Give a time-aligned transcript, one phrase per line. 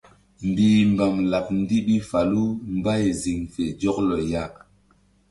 [0.49, 2.43] Mbihmbam laɓ ndiɓi falu
[2.77, 4.43] mbay ziŋ fe zɔklɔ ya.